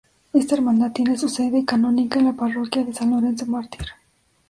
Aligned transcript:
Esta 0.33 0.55
hermandad 0.55 0.93
tiene 0.93 1.15
su 1.15 1.29
sede 1.29 1.63
canónica 1.63 2.17
en 2.17 2.25
la 2.25 2.33
parroquia 2.33 2.83
de 2.83 2.91
San 2.91 3.11
Lorenzo 3.11 3.45
Mártir. 3.45 3.85